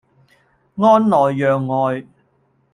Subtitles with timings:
[0.77, 2.07] 安內攘外